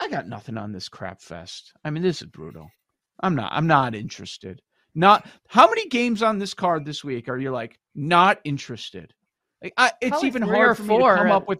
I 0.00 0.08
got 0.08 0.26
nothing 0.26 0.56
on 0.56 0.72
this 0.72 0.88
crap 0.88 1.20
fest. 1.20 1.72
I 1.84 1.90
mean, 1.90 2.02
this 2.02 2.22
is 2.22 2.28
brutal. 2.28 2.70
I'm 3.20 3.34
not. 3.34 3.52
I'm 3.52 3.66
not 3.66 3.94
interested. 3.94 4.60
Not 4.94 5.26
how 5.48 5.68
many 5.68 5.88
games 5.88 6.22
on 6.22 6.38
this 6.38 6.54
card 6.54 6.84
this 6.84 7.02
week 7.02 7.28
are 7.28 7.38
you 7.38 7.50
like 7.50 7.78
not 7.94 8.38
interested? 8.44 9.12
Like, 9.62 9.74
I, 9.76 9.92
it's 10.00 10.10
Probably 10.10 10.28
even 10.28 10.42
hard 10.42 10.76
for 10.76 10.82
me 10.82 10.98
to 10.98 11.02
come 11.02 11.30
up 11.30 11.48
with. 11.48 11.58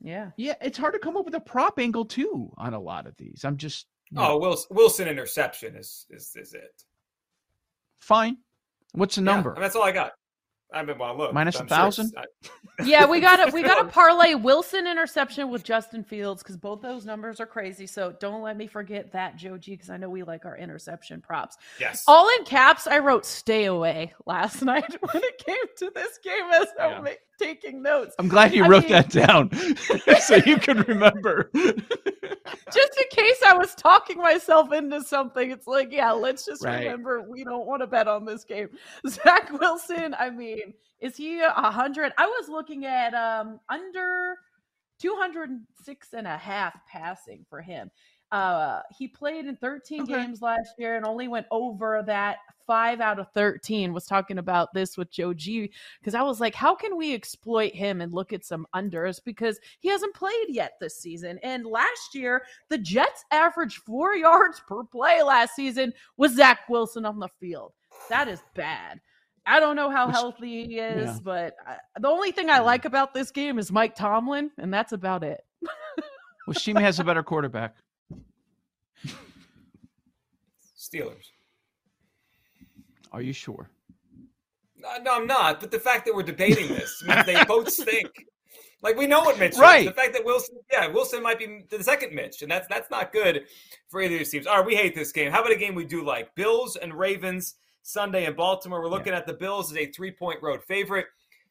Yeah, 0.00 0.30
yeah, 0.36 0.54
it's 0.60 0.78
hard 0.78 0.94
to 0.94 0.98
come 0.98 1.16
up 1.16 1.24
with 1.24 1.34
a 1.34 1.40
prop 1.40 1.78
angle 1.78 2.04
too 2.04 2.52
on 2.56 2.74
a 2.74 2.80
lot 2.80 3.06
of 3.06 3.16
these. 3.16 3.42
I'm 3.44 3.56
just 3.56 3.86
Oh, 4.16 4.38
Wilson, 4.38 4.76
Wilson 4.76 5.08
interception 5.08 5.76
is, 5.76 6.06
is 6.10 6.32
is 6.36 6.54
it? 6.54 6.82
Fine. 8.00 8.38
What's 8.92 9.16
the 9.16 9.22
number? 9.22 9.52
Yeah, 9.54 9.60
that's 9.60 9.76
all 9.76 9.82
I 9.82 9.92
got. 9.92 10.12
I 10.72 10.82
mean, 10.82 10.98
well, 10.98 11.16
look, 11.16 11.32
minus 11.32 11.58
a 11.58 11.64
thousand. 11.64 12.12
Sure 12.12 12.52
yeah, 12.84 13.06
we 13.06 13.20
got 13.20 13.44
to 13.44 13.52
we 13.52 13.62
got 13.62 13.82
to 13.82 13.88
parlay 13.92 14.34
Wilson 14.34 14.86
interception 14.86 15.50
with 15.50 15.64
Justin 15.64 16.04
Fields 16.04 16.42
because 16.42 16.56
both 16.56 16.82
those 16.82 17.06
numbers 17.06 17.40
are 17.40 17.46
crazy. 17.46 17.86
So 17.86 18.14
don't 18.20 18.42
let 18.42 18.56
me 18.56 18.66
forget 18.66 19.10
that, 19.12 19.36
Joe 19.36 19.56
G, 19.56 19.72
because 19.72 19.90
I 19.90 19.96
know 19.96 20.10
we 20.10 20.22
like 20.22 20.44
our 20.44 20.56
interception 20.56 21.20
props. 21.20 21.56
Yes. 21.80 22.04
All 22.06 22.28
in 22.38 22.44
caps, 22.44 22.86
I 22.86 22.98
wrote 22.98 23.24
"stay 23.24 23.64
away" 23.64 24.12
last 24.26 24.62
night 24.62 24.94
when 25.00 25.22
it 25.24 25.38
came 25.44 25.56
to 25.78 25.90
this 25.94 26.18
game 26.22 26.50
as 26.52 26.68
yeah. 26.76 26.86
I'm 26.86 27.08
taking 27.40 27.82
notes. 27.82 28.14
I'm 28.18 28.28
glad 28.28 28.54
you 28.54 28.64
I 28.64 28.68
wrote 28.68 28.84
mean, 28.84 28.92
that 28.92 29.10
down 29.10 29.50
so 30.20 30.36
you 30.36 30.58
can 30.58 30.82
remember. 30.82 31.50
Just 32.72 32.98
in 32.98 33.24
case 33.24 33.42
I 33.46 33.56
was 33.56 33.74
talking 33.74 34.18
myself 34.18 34.72
into 34.72 35.02
something, 35.02 35.50
it's 35.50 35.66
like, 35.66 35.92
yeah, 35.92 36.12
let's 36.12 36.44
just 36.44 36.64
right. 36.64 36.84
remember 36.84 37.22
we 37.22 37.44
don't 37.44 37.66
want 37.66 37.82
to 37.82 37.86
bet 37.86 38.08
on 38.08 38.24
this 38.24 38.44
game. 38.44 38.68
Zach 39.08 39.52
Wilson, 39.52 40.14
I 40.18 40.30
mean, 40.30 40.74
is 41.00 41.16
he 41.16 41.40
a 41.40 41.50
hundred? 41.50 42.12
I 42.18 42.26
was 42.26 42.48
looking 42.48 42.84
at 42.84 43.14
um 43.14 43.60
under 43.68 44.36
206 45.00 46.08
and 46.12 46.26
a 46.26 46.36
half 46.36 46.74
passing 46.90 47.44
for 47.48 47.60
him. 47.60 47.90
Uh, 48.30 48.80
he 48.96 49.08
played 49.08 49.46
in 49.46 49.56
13 49.56 50.02
Okay. 50.02 50.12
games 50.12 50.42
last 50.42 50.74
year 50.78 50.96
and 50.96 51.06
only 51.06 51.28
went 51.28 51.46
over 51.50 52.02
that 52.06 52.38
five 52.66 53.00
out 53.00 53.18
of 53.18 53.26
13. 53.32 53.94
Was 53.94 54.04
talking 54.04 54.36
about 54.36 54.74
this 54.74 54.98
with 54.98 55.10
Joe 55.10 55.32
G 55.32 55.72
because 56.00 56.14
I 56.14 56.20
was 56.22 56.38
like, 56.38 56.54
how 56.54 56.74
can 56.74 56.96
we 56.98 57.14
exploit 57.14 57.74
him 57.74 58.02
and 58.02 58.12
look 58.12 58.34
at 58.34 58.44
some 58.44 58.66
unders 58.74 59.18
because 59.24 59.58
he 59.80 59.88
hasn't 59.88 60.14
played 60.14 60.48
yet 60.48 60.72
this 60.78 60.98
season. 61.00 61.38
And 61.42 61.64
last 61.64 62.14
year, 62.14 62.42
the 62.68 62.76
Jets 62.76 63.24
averaged 63.30 63.78
four 63.78 64.14
yards 64.14 64.60
per 64.68 64.84
play 64.84 65.22
last 65.22 65.54
season 65.56 65.94
with 66.18 66.36
Zach 66.36 66.68
Wilson 66.68 67.06
on 67.06 67.18
the 67.18 67.28
field. 67.40 67.72
That 68.10 68.28
is 68.28 68.42
bad. 68.54 69.00
I 69.46 69.60
don't 69.60 69.76
know 69.76 69.88
how 69.88 70.08
Which- 70.08 70.16
healthy 70.16 70.66
he 70.66 70.78
is, 70.78 71.06
yeah. 71.06 71.18
but 71.24 71.54
I, 71.66 71.76
the 71.98 72.08
only 72.08 72.32
thing 72.32 72.50
I 72.50 72.58
like 72.58 72.84
about 72.84 73.14
this 73.14 73.30
game 73.30 73.58
is 73.58 73.72
Mike 73.72 73.94
Tomlin, 73.96 74.50
and 74.58 74.70
that's 74.74 74.92
about 74.92 75.24
it. 75.24 75.40
well, 76.46 76.52
team 76.54 76.76
has 76.76 77.00
a 77.00 77.04
better 77.04 77.22
quarterback? 77.22 77.74
Steelers. 80.88 81.26
Are 83.12 83.22
you 83.22 83.32
sure? 83.32 83.70
No, 84.76 84.88
no, 85.02 85.14
I'm 85.16 85.26
not. 85.26 85.60
But 85.60 85.70
the 85.70 85.80
fact 85.80 86.06
that 86.06 86.14
we're 86.14 86.22
debating 86.22 86.68
this 86.68 87.02
means 87.06 87.26
they 87.26 87.42
both 87.44 87.70
stink. 87.70 88.26
Like 88.80 88.96
we 88.96 89.06
know 89.08 89.20
what 89.20 89.38
Mitch 89.38 89.56
Right. 89.56 89.80
is. 89.80 89.86
The 89.86 89.92
fact 89.92 90.12
that 90.12 90.24
Wilson, 90.24 90.56
yeah, 90.70 90.86
Wilson 90.86 91.20
might 91.22 91.38
be 91.38 91.64
the 91.68 91.82
second 91.82 92.14
Mitch, 92.14 92.42
and 92.42 92.50
that's 92.50 92.68
that's 92.68 92.90
not 92.90 93.12
good 93.12 93.46
for 93.88 94.00
either 94.00 94.14
of 94.14 94.18
these 94.20 94.30
teams. 94.30 94.46
All 94.46 94.58
right, 94.58 94.66
we 94.66 94.76
hate 94.76 94.94
this 94.94 95.10
game. 95.10 95.32
How 95.32 95.40
about 95.40 95.52
a 95.52 95.56
game 95.56 95.74
we 95.74 95.84
do 95.84 96.04
like? 96.04 96.32
Bills 96.36 96.76
and 96.76 96.94
Ravens 96.94 97.56
Sunday 97.82 98.26
in 98.26 98.34
Baltimore. 98.34 98.80
We're 98.80 98.88
looking 98.88 99.14
at 99.14 99.26
the 99.26 99.32
Bills 99.34 99.72
as 99.72 99.78
a 99.78 99.86
three 99.90 100.12
point 100.12 100.40
road 100.42 100.62
favorite. 100.62 101.06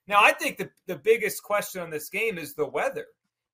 Now, 0.07 0.23
I 0.23 0.31
think 0.31 0.57
the 0.57 0.69
the 0.85 0.95
biggest 0.95 1.43
question 1.43 1.81
on 1.81 1.89
this 1.89 2.07
game 2.07 2.37
is 2.37 2.53
the 2.53 2.65
weather 2.65 3.07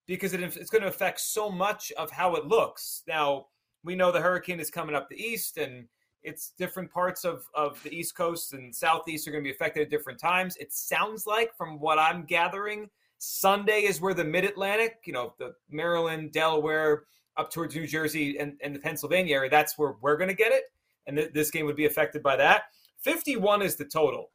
because 0.06 0.34
it, 0.34 0.42
it's 0.44 0.70
going 0.70 0.84
to 0.84 0.88
affect 0.88 1.22
so 1.22 1.50
much 1.50 1.92
of 1.94 2.12
how 2.12 2.36
it 2.36 2.46
looks. 2.46 3.02
Now, 3.08 3.48
we 3.84 3.96
know 3.96 4.12
the 4.12 4.22
hurricane 4.22 4.60
is 4.60 4.70
coming 4.70 4.96
up 4.96 5.10
the 5.10 5.22
east 5.22 5.58
and 5.58 5.88
it's 6.24 6.54
different 6.58 6.90
parts 6.90 7.25
of, 7.25 7.46
of 7.54 7.82
the 7.84 7.94
east 7.94 8.16
coast 8.16 8.54
and 8.54 8.74
southeast 8.74 9.28
are 9.28 9.32
going 9.32 9.44
to 9.44 9.48
be 9.48 9.54
affected 9.54 9.82
at 9.84 9.90
different 9.90 10.20
times. 10.20 10.56
It 10.58 10.72
sounds 10.72 11.28
like 11.28 11.56
from 11.56 11.80
what 11.80 12.00
i'm 12.00 12.24
gathering 12.25 12.90
sunday 13.18 13.82
is 13.84 14.02
where 14.02 14.13
the 14.13 14.24
mid-atlantic 14.24 14.98
you 15.06 15.13
know 15.13 15.34
the 15.40 15.54
maryland 15.70 16.32
delaware 16.34 17.04
up 17.38 17.50
towards 17.52 17.74
new 17.74 17.88
jersey 17.88 18.38
and, 18.38 18.58
and 18.62 18.75
the 18.75 18.80
pennsylvania 18.80 19.36
area 19.36 19.50
that's 19.50 19.78
where 19.78 19.96
we're 20.02 20.18
going 20.18 20.28
to 20.28 20.36
get 20.36 20.52
it 20.52 20.63
and 21.08 21.18
th- 21.18 21.34
this 21.34 21.52
game 21.52 21.66
would 21.66 21.75
be 21.75 21.86
affected 21.86 22.24
by 22.24 22.36
that. 22.38 22.63
51 23.02 23.62
is 23.62 23.75
the 23.75 23.86
total. 23.86 24.32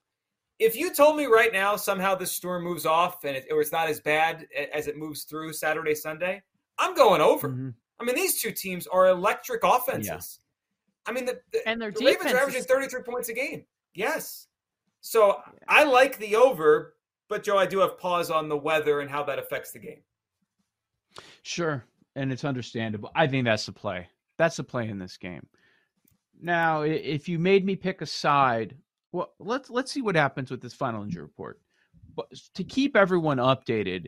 If 0.58 0.76
you 0.76 0.92
told 0.92 1.16
me 1.16 1.26
right 1.26 1.52
now 1.52 1.76
somehow 1.76 2.14
this 2.14 2.32
storm 2.32 2.64
moves 2.64 2.84
off 2.84 3.24
and 3.24 3.36
it, 3.36 3.46
it's 3.48 3.72
not 3.72 3.88
as 3.88 4.00
bad 4.00 4.46
as 4.74 4.86
it 4.88 4.96
moves 4.96 5.22
through 5.24 5.52
saturday 5.52 5.94
sunday 5.94 6.42
i'm 6.78 6.94
going 6.94 7.20
over. 7.20 7.48
Mhm. 7.50 7.74
I 8.00 8.04
mean, 8.04 8.14
these 8.14 8.40
two 8.40 8.52
teams 8.52 8.86
are 8.86 9.08
electric 9.08 9.62
offenses. 9.64 10.40
I 11.06 11.12
mean, 11.12 11.24
the, 11.24 11.40
the, 11.52 11.66
And 11.66 11.80
their 11.80 11.90
the 11.90 12.04
Ravens 12.04 12.32
are 12.32 12.38
averaging 12.38 12.60
is- 12.60 12.66
33 12.66 13.02
points 13.02 13.28
a 13.28 13.32
game. 13.32 13.64
Yes. 13.94 14.46
So 15.00 15.40
I 15.66 15.84
like 15.84 16.18
the 16.18 16.36
over, 16.36 16.94
but 17.28 17.42
Joe, 17.42 17.56
I 17.56 17.66
do 17.66 17.78
have 17.78 17.98
pause 17.98 18.30
on 18.30 18.48
the 18.48 18.56
weather 18.56 19.00
and 19.00 19.10
how 19.10 19.22
that 19.24 19.38
affects 19.38 19.72
the 19.72 19.78
game. 19.78 20.02
Sure, 21.42 21.84
and 22.14 22.32
it's 22.32 22.44
understandable. 22.44 23.10
I 23.14 23.26
think 23.26 23.44
that's 23.44 23.66
the 23.66 23.72
play. 23.72 24.08
That's 24.36 24.56
the 24.56 24.64
play 24.64 24.88
in 24.88 24.98
this 24.98 25.16
game. 25.16 25.46
Now, 26.40 26.82
if 26.82 27.28
you 27.28 27.38
made 27.38 27.64
me 27.64 27.74
pick 27.74 28.02
a 28.02 28.06
side, 28.06 28.76
well, 29.12 29.32
let's 29.38 29.70
let's 29.70 29.90
see 29.90 30.02
what 30.02 30.14
happens 30.14 30.50
with 30.50 30.60
this 30.60 30.74
final 30.74 31.02
injury 31.02 31.22
report. 31.22 31.60
But 32.14 32.26
to 32.54 32.64
keep 32.64 32.96
everyone 32.96 33.38
updated, 33.38 34.06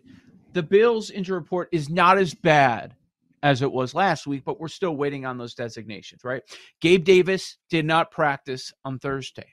the 0.53 0.63
Bills 0.63 1.11
injury 1.11 1.39
report 1.39 1.69
is 1.73 1.89
not 1.89 2.19
as 2.19 2.35
bad 2.35 2.95
as 3.43 3.63
it 3.63 3.73
was 3.73 3.95
last 3.95 4.27
week, 4.27 4.45
but 4.45 4.61
we're 4.61 4.69
still 4.69 4.97
waiting 4.97 5.25
on 5.25 5.39
those 5.39 5.55
designations, 5.55 6.23
right? 6.25 6.43
Gabe 6.81 7.05
Davis 7.05 7.57
did 7.71 7.85
not 7.85 8.11
practice 8.11 8.73
on 8.85 8.99
Thursday. 8.99 9.47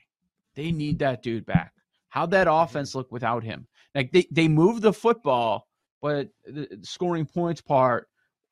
They 0.54 0.72
need 0.72 0.98
that 0.98 1.22
dude 1.22 1.46
back. 1.46 1.72
How'd 2.08 2.30
that 2.32 2.48
offense 2.50 2.94
look 2.94 3.10
without 3.12 3.44
him? 3.44 3.66
Like 3.94 4.12
they, 4.12 4.26
they 4.30 4.48
moved 4.48 4.82
the 4.82 4.92
football, 4.92 5.66
but 6.02 6.28
the 6.44 6.78
scoring 6.82 7.26
points 7.26 7.60
part 7.60 8.08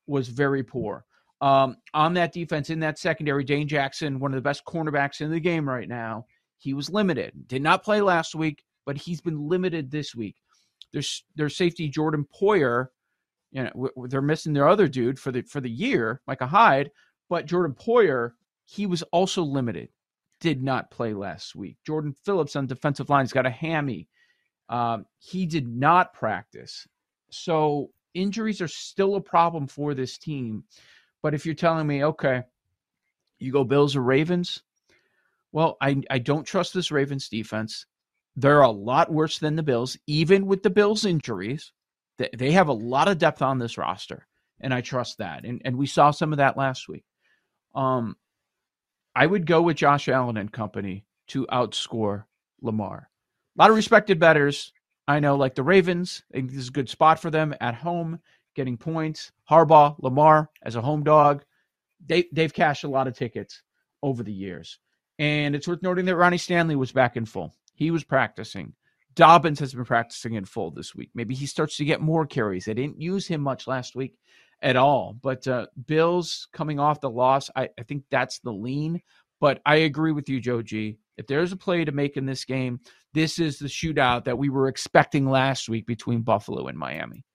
was 0.07 0.27
very 0.27 0.63
poor. 0.63 1.05
Um, 1.41 1.77
on 1.93 2.15
that 2.15 2.33
defense, 2.33 2.69
in 2.69 2.79
that 2.79 2.97
secondary, 2.97 3.43
Dane 3.43 3.67
Jackson, 3.67 4.19
one 4.19 4.31
of 4.31 4.37
the 4.37 4.41
best 4.41 4.65
cornerbacks 4.65 5.21
in 5.21 5.29
the 5.29 5.39
game 5.39 5.69
right 5.69 5.87
now, 5.87 6.25
he 6.57 6.73
was 6.73 6.89
limited. 6.89 7.33
Did 7.47 7.61
not 7.61 7.83
play 7.83 8.01
last 8.01 8.33
week, 8.33 8.63
but 8.85 8.97
he's 8.97 9.21
been 9.21 9.47
limited 9.47 9.91
this 9.91 10.15
week. 10.15 10.35
There's 10.93 11.23
their 11.35 11.49
safety 11.49 11.89
Jordan 11.89 12.25
Poyer, 12.41 12.87
you 13.51 13.63
know, 13.63 13.69
w- 13.69 14.07
they're 14.07 14.21
missing 14.21 14.53
their 14.53 14.67
other 14.67 14.87
dude 14.87 15.19
for 15.19 15.31
the 15.31 15.41
for 15.43 15.61
the 15.61 15.69
year, 15.69 16.21
Micah 16.27 16.47
Hyde, 16.47 16.91
but 17.29 17.45
Jordan 17.45 17.75
Poyer, 17.75 18.31
he 18.65 18.85
was 18.85 19.03
also 19.03 19.43
limited. 19.43 19.89
Did 20.39 20.61
not 20.61 20.91
play 20.91 21.13
last 21.13 21.55
week. 21.55 21.77
Jordan 21.85 22.13
Phillips 22.23 22.55
on 22.55 22.67
defensive 22.67 23.09
line 23.09 23.23
has 23.23 23.33
got 23.33 23.47
a 23.47 23.51
hammy. 23.51 24.07
Um, 24.69 25.05
he 25.17 25.45
did 25.45 25.67
not 25.67 26.13
practice. 26.13 26.85
So 27.31 27.89
injuries 28.13 28.61
are 28.61 28.67
still 28.67 29.15
a 29.15 29.21
problem 29.21 29.67
for 29.67 29.93
this 29.93 30.17
team. 30.17 30.63
But 31.23 31.33
if 31.33 31.45
you're 31.45 31.55
telling 31.55 31.87
me, 31.87 32.03
okay, 32.03 32.43
you 33.39 33.51
go 33.51 33.63
Bills 33.63 33.95
or 33.95 34.01
Ravens, 34.01 34.61
well, 35.51 35.77
I, 35.81 36.01
I 36.09 36.19
don't 36.19 36.45
trust 36.45 36.73
this 36.73 36.91
Ravens 36.91 37.29
defense. 37.29 37.85
They're 38.35 38.61
a 38.61 38.69
lot 38.69 39.11
worse 39.11 39.39
than 39.39 39.55
the 39.55 39.63
Bills, 39.63 39.97
even 40.05 40.45
with 40.45 40.61
the 40.61 40.69
Bills' 40.69 41.05
injuries. 41.05 41.71
They, 42.17 42.51
have 42.51 42.67
a 42.67 42.73
lot 42.73 43.07
of 43.07 43.17
depth 43.17 43.41
on 43.41 43.59
this 43.59 43.77
roster, 43.77 44.27
and 44.59 44.73
I 44.73 44.81
trust 44.81 45.19
that. 45.19 45.45
And, 45.45 45.61
and 45.63 45.77
we 45.77 45.85
saw 45.85 46.11
some 46.11 46.33
of 46.33 46.37
that 46.37 46.57
last 46.57 46.87
week. 46.87 47.05
Um, 47.75 48.15
I 49.15 49.25
would 49.25 49.45
go 49.45 49.61
with 49.61 49.77
Josh 49.77 50.07
Allen 50.09 50.37
and 50.37 50.51
company 50.51 51.05
to 51.27 51.45
outscore 51.47 52.25
Lamar. 52.61 53.09
A 53.57 53.61
lot 53.61 53.69
of 53.69 53.75
respected 53.75 54.19
bettors. 54.19 54.73
I 55.07 55.19
know, 55.19 55.35
like 55.35 55.55
the 55.55 55.63
Ravens, 55.63 56.23
I 56.31 56.37
think 56.37 56.51
this 56.51 56.59
is 56.59 56.69
a 56.69 56.73
good 56.73 56.89
spot 56.89 57.19
for 57.19 57.29
them 57.29 57.55
at 57.61 57.75
home, 57.75 58.19
getting 58.55 58.77
points. 58.77 59.31
Harbaugh, 59.49 59.95
Lamar 59.99 60.49
as 60.63 60.75
a 60.75 60.81
home 60.81 61.03
dog, 61.03 61.45
they 62.05 62.27
they've 62.31 62.53
cashed 62.53 62.83
a 62.83 62.89
lot 62.89 63.07
of 63.07 63.15
tickets 63.15 63.63
over 64.03 64.23
the 64.23 64.33
years. 64.33 64.79
And 65.19 65.55
it's 65.55 65.67
worth 65.67 65.81
noting 65.81 66.05
that 66.05 66.15
Ronnie 66.15 66.37
Stanley 66.37 66.75
was 66.75 66.91
back 66.91 67.15
in 67.15 67.25
full. 67.25 67.55
He 67.73 67.91
was 67.91 68.03
practicing. 68.03 68.73
Dobbins 69.17 69.59
has 69.59 69.73
been 69.73 69.83
practicing 69.83 70.35
in 70.35 70.45
full 70.45 70.69
this 70.69 70.93
week. 70.93 71.09
Maybe 71.15 71.33
he 71.33 71.47
starts 71.47 71.75
to 71.77 71.85
get 71.85 72.01
more 72.01 72.27
carries. 72.27 72.65
They 72.65 72.75
didn't 72.75 73.01
use 73.01 73.27
him 73.27 73.41
much 73.41 73.65
last 73.65 73.95
week 73.95 74.15
at 74.61 74.75
all. 74.75 75.17
But 75.21 75.47
uh, 75.47 75.65
Bills 75.87 76.47
coming 76.53 76.79
off 76.79 77.01
the 77.01 77.09
loss, 77.09 77.49
I, 77.55 77.69
I 77.79 77.83
think 77.83 78.03
that's 78.11 78.39
the 78.39 78.53
lean. 78.53 79.01
But 79.39 79.59
I 79.65 79.77
agree 79.77 80.11
with 80.11 80.29
you, 80.29 80.39
Joe 80.39 80.61
G. 80.61 80.99
If 81.17 81.25
there's 81.25 81.51
a 81.51 81.57
play 81.57 81.83
to 81.83 81.91
make 81.91 82.15
in 82.15 82.27
this 82.27 82.45
game, 82.45 82.79
this 83.15 83.39
is 83.39 83.57
the 83.57 83.67
shootout 83.67 84.25
that 84.25 84.37
we 84.37 84.49
were 84.49 84.67
expecting 84.67 85.27
last 85.27 85.67
week 85.67 85.87
between 85.87 86.21
Buffalo 86.21 86.67
and 86.67 86.77
Miami. 86.77 87.25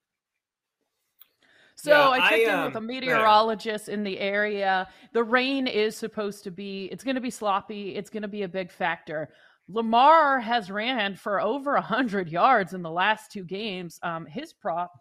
So 1.75 1.91
Yeah, 1.91 2.09
I 2.09 2.19
checked 2.29 2.31
I, 2.31 2.37
in 2.37 2.49
um, 2.49 2.65
with 2.65 2.69
a 2.69 2.73
go 2.73 2.77
ahead. 2.77 2.87
meteorologist 2.87 3.89
in 3.89 4.05
the 4.05 4.19
area. 4.19 4.87
The 5.11 5.23
rain 5.23 5.67
is 5.67 5.97
supposed 5.97 6.45
to 6.45 6.51
be, 6.51 6.85
it's 6.93 7.03
going 7.03 7.15
to 7.15 7.21
be 7.21 7.29
sloppy. 7.29 7.95
It's 7.95 8.09
going 8.09 8.21
to 8.21 8.29
be 8.29 8.43
a 8.43 8.47
big 8.47 8.71
factor. 8.71 9.29
Lamar 9.73 10.39
has 10.39 10.69
ran 10.69 11.15
for 11.15 11.41
over 11.41 11.73
100 11.73 12.29
yards 12.29 12.73
in 12.73 12.83
the 12.83 12.91
last 12.91 13.31
two 13.31 13.43
games. 13.43 13.99
Um, 14.03 14.27
his 14.27 14.53
prop, 14.53 14.91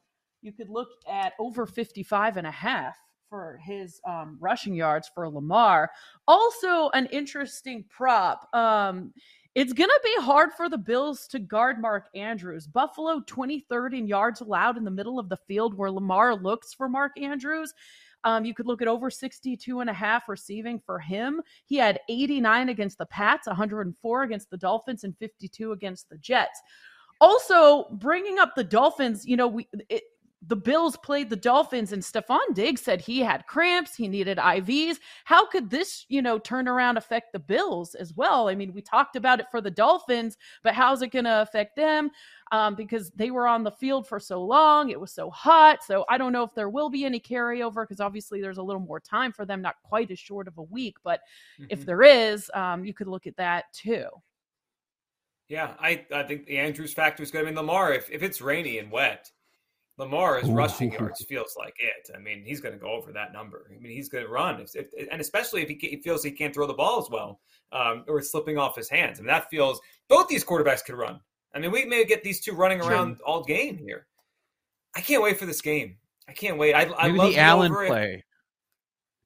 you 0.40 0.50
could 0.50 0.70
look 0.70 0.88
at 1.06 1.34
over 1.38 1.66
55 1.66 2.38
and 2.38 2.46
a 2.46 2.50
half 2.50 2.96
for 3.28 3.60
his 3.62 4.00
um, 4.08 4.38
rushing 4.40 4.74
yards 4.74 5.10
for 5.14 5.28
Lamar. 5.28 5.90
Also, 6.26 6.88
an 6.94 7.04
interesting 7.12 7.84
prop. 7.90 8.48
Um, 8.54 9.12
it's 9.54 9.74
going 9.74 9.90
to 9.90 10.00
be 10.02 10.22
hard 10.22 10.54
for 10.54 10.70
the 10.70 10.78
Bills 10.78 11.26
to 11.28 11.38
guard 11.38 11.78
Mark 11.78 12.06
Andrews. 12.14 12.66
Buffalo 12.66 13.20
23rd 13.20 13.98
in 13.98 14.06
yards 14.06 14.40
allowed 14.40 14.78
in 14.78 14.84
the 14.84 14.90
middle 14.90 15.18
of 15.18 15.28
the 15.28 15.36
field 15.36 15.74
where 15.74 15.90
Lamar 15.90 16.34
looks 16.34 16.72
for 16.72 16.88
Mark 16.88 17.12
Andrews. 17.20 17.74
Um, 18.24 18.44
you 18.44 18.54
could 18.54 18.66
look 18.66 18.82
at 18.82 18.88
over 18.88 19.10
62 19.10 19.80
and 19.80 19.90
a 19.90 19.92
half 19.92 20.28
receiving 20.28 20.80
for 20.84 20.98
him. 20.98 21.42
He 21.64 21.76
had 21.76 22.00
89 22.08 22.68
against 22.68 22.98
the 22.98 23.06
Pats, 23.06 23.46
104 23.46 24.22
against 24.22 24.50
the 24.50 24.56
Dolphins, 24.56 25.04
and 25.04 25.16
52 25.18 25.72
against 25.72 26.08
the 26.08 26.18
Jets. 26.18 26.60
Also, 27.20 27.88
bringing 27.92 28.38
up 28.38 28.54
the 28.56 28.64
Dolphins, 28.64 29.26
you 29.26 29.36
know, 29.36 29.46
we 29.46 29.68
it, 29.88 30.02
the 30.44 30.56
Bills 30.56 30.96
played 30.96 31.30
the 31.30 31.36
Dolphins, 31.36 31.92
and 31.92 32.02
Stefon 32.02 32.54
Diggs 32.54 32.80
said 32.82 33.00
he 33.00 33.20
had 33.20 33.46
cramps, 33.46 33.94
he 33.94 34.08
needed 34.08 34.38
IVs. 34.38 34.96
How 35.24 35.46
could 35.46 35.70
this, 35.70 36.04
you 36.08 36.20
know, 36.20 36.38
turnaround 36.38 36.96
affect 36.96 37.32
the 37.32 37.38
Bills 37.38 37.94
as 37.94 38.12
well? 38.14 38.48
I 38.48 38.56
mean, 38.56 38.72
we 38.72 38.82
talked 38.82 39.14
about 39.14 39.38
it 39.38 39.46
for 39.50 39.60
the 39.60 39.70
Dolphins, 39.70 40.36
but 40.64 40.74
how's 40.74 41.00
it 41.02 41.08
going 41.12 41.26
to 41.26 41.42
affect 41.42 41.76
them? 41.76 42.10
Um, 42.50 42.74
because 42.74 43.10
they 43.12 43.30
were 43.30 43.46
on 43.46 43.62
the 43.62 43.70
field 43.70 44.06
for 44.08 44.18
so 44.18 44.42
long, 44.42 44.90
it 44.90 45.00
was 45.00 45.12
so 45.12 45.30
hot. 45.30 45.84
So 45.84 46.04
I 46.08 46.18
don't 46.18 46.32
know 46.32 46.42
if 46.42 46.54
there 46.54 46.68
will 46.68 46.90
be 46.90 47.04
any 47.04 47.20
carryover 47.20 47.84
because 47.84 48.00
obviously 48.00 48.40
there's 48.42 48.58
a 48.58 48.62
little 48.62 48.82
more 48.82 49.00
time 49.00 49.32
for 49.32 49.46
them, 49.46 49.62
not 49.62 49.76
quite 49.84 50.10
as 50.10 50.18
short 50.18 50.48
of 50.48 50.58
a 50.58 50.62
week. 50.62 50.96
But 51.04 51.20
if 51.70 51.80
Mhm. 51.80 51.86
there 51.86 52.02
is, 52.02 52.50
um, 52.52 52.84
you 52.84 52.92
could 52.92 53.08
look 53.08 53.26
at 53.26 53.36
that 53.36 53.72
too. 53.72 54.06
Yeah, 55.48 55.74
I, 55.78 56.04
I 56.12 56.22
think 56.24 56.46
the 56.46 56.58
Andrews 56.58 56.92
factor 56.94 57.22
is 57.22 57.30
good. 57.30 57.42
I 57.42 57.44
mean, 57.44 57.54
Lamar, 57.54 57.92
if, 57.92 58.10
if 58.10 58.22
it's 58.22 58.40
rainy 58.40 58.78
and 58.78 58.90
wet, 58.90 59.30
Lamar's 59.98 60.48
Ooh. 60.48 60.52
rushing 60.52 60.92
yards 60.92 61.24
feels 61.24 61.54
like 61.58 61.74
it. 61.78 62.10
I 62.14 62.18
mean, 62.18 62.42
he's 62.44 62.60
going 62.60 62.72
to 62.72 62.80
go 62.80 62.90
over 62.90 63.12
that 63.12 63.32
number. 63.32 63.66
I 63.70 63.78
mean, 63.78 63.92
he's 63.92 64.08
going 64.08 64.24
to 64.24 64.30
run, 64.30 64.60
if, 64.60 64.74
if, 64.74 65.08
and 65.10 65.20
especially 65.20 65.62
if 65.62 65.68
he, 65.68 65.78
he, 65.80 65.96
feels 65.96 66.24
he 66.24 66.30
can't 66.30 66.54
throw 66.54 66.66
the 66.66 66.72
ball 66.72 67.00
as 67.00 67.10
well, 67.10 67.40
um, 67.72 68.04
or 68.08 68.18
it's 68.18 68.30
slipping 68.30 68.58
off 68.58 68.74
his 68.74 68.88
hands. 68.88 69.18
I 69.18 69.22
mean, 69.22 69.28
that 69.28 69.50
feels 69.50 69.80
both 70.08 70.28
these 70.28 70.44
quarterbacks 70.44 70.84
could 70.84 70.94
run. 70.94 71.20
I 71.54 71.58
mean, 71.58 71.70
we 71.70 71.84
may 71.84 72.04
get 72.04 72.24
these 72.24 72.40
two 72.40 72.52
running 72.52 72.80
around 72.80 73.20
all 73.26 73.44
game 73.44 73.76
here. 73.76 74.06
I 74.96 75.00
can't 75.00 75.22
wait 75.22 75.38
for 75.38 75.46
this 75.46 75.60
game. 75.60 75.96
I 76.28 76.32
can't 76.32 76.56
wait. 76.56 76.74
I, 76.74 76.82
I 76.96 77.06
Maybe 77.08 77.18
love 77.18 77.28
the 77.32 77.38
Allen 77.38 77.72
play. 77.72 78.24